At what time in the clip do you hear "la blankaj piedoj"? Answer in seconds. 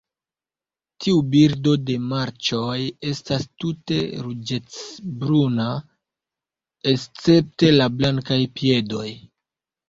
7.77-9.07